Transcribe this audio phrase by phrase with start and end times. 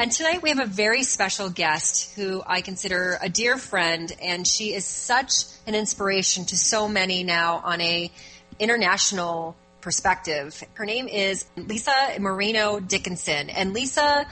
[0.00, 4.46] And tonight we have a very special guest who I consider a dear friend, and
[4.46, 5.32] she is such
[5.66, 8.10] an inspiration to so many now on a
[8.58, 10.64] international perspective.
[10.72, 14.26] Her name is Lisa Moreno Dickinson, and Lisa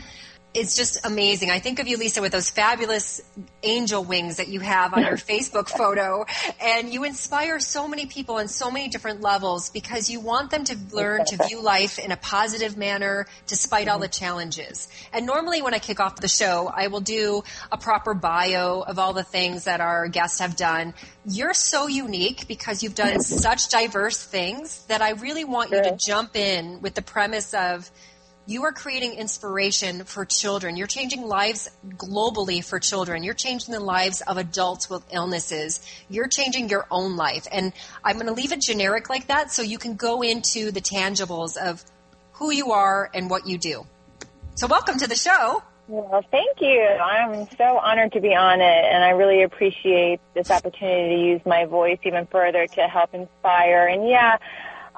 [0.55, 1.51] it's just amazing.
[1.51, 3.21] I think of you, Lisa, with those fabulous
[3.63, 6.25] angel wings that you have on your Facebook photo.
[6.61, 10.65] And you inspire so many people on so many different levels because you want them
[10.65, 14.25] to learn to view life in a positive manner despite all the mm-hmm.
[14.25, 14.89] challenges.
[15.13, 18.99] And normally when I kick off the show, I will do a proper bio of
[18.99, 20.95] all the things that our guests have done.
[21.27, 25.97] You're so unique because you've done such diverse things that I really want you to
[25.97, 27.91] jump in with the premise of
[28.49, 30.79] you are creating inspiration for children.
[30.79, 33.23] You're changing lives globally for children.
[33.23, 35.87] You're changing the lives of adults with illnesses.
[36.09, 37.47] You're changing your own life.
[37.53, 40.81] And I'm going to leave it generic like that so you can go into the
[40.81, 41.85] tangibles of
[42.33, 43.87] who you are and what you do.
[44.55, 45.63] So, welcome to the show.
[45.87, 46.81] Well, thank you.
[46.81, 51.41] I'm so honored to be on it, and I really appreciate this opportunity to use
[51.45, 53.89] my voice even further to help inspire.
[53.89, 54.39] And yeah,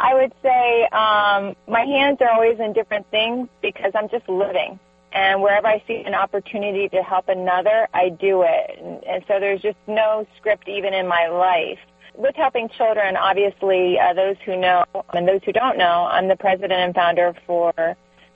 [0.01, 4.81] I would say um, my hands are always in different things because I'm just living.
[5.12, 8.78] And wherever I see an opportunity to help another, I do it.
[8.81, 11.78] And, and so there's just no script even in my life.
[12.15, 16.37] With helping children, obviously, uh, those who know and those who don't know, I'm the
[16.37, 17.73] president and founder for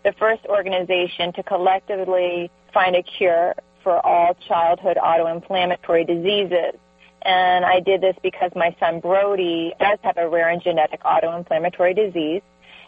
[0.04, 6.78] the first organization to collectively find a cure for all childhood autoinflammatory diseases.
[7.24, 11.96] And I did this because my son Brody does have a rare and genetic autoinflammatory
[11.96, 12.42] disease.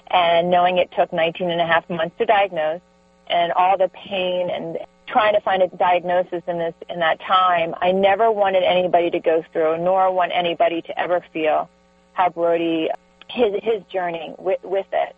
[0.08, 2.80] And knowing it took 19 and a half months to diagnose
[3.28, 7.74] and all the pain and trying to find a diagnosis in this, in that time,
[7.80, 11.68] I never wanted anybody to go through, nor want anybody to ever feel
[12.12, 12.90] how Brody,
[13.28, 15.16] his, his journey with, with it.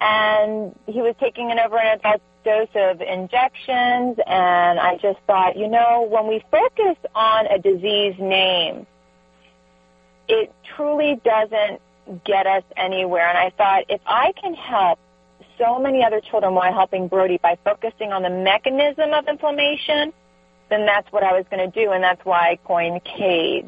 [0.00, 5.56] And he was taking an over an adult dose of injections, and I just thought,
[5.56, 8.86] you know, when we focus on a disease name,
[10.28, 11.80] it truly doesn't
[12.24, 13.28] get us anywhere.
[13.28, 14.98] And I thought, if I can help
[15.58, 20.12] so many other children while helping Brody by focusing on the mechanism of inflammation,
[20.70, 23.58] then that's what I was going to do, and that's why I coined CAID.